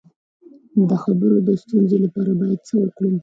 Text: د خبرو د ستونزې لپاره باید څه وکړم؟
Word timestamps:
د 0.89 0.91
خبرو 1.03 1.37
د 1.47 1.49
ستونزې 1.61 1.97
لپاره 2.05 2.31
باید 2.39 2.59
څه 2.67 2.73
وکړم؟ 2.81 3.15